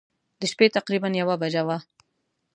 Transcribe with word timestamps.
د 0.39 0.41
شپې 0.51 0.67
تقریباً 0.77 1.07
یوه 1.21 1.35
بجه 1.41 1.61
وه. 1.67 1.77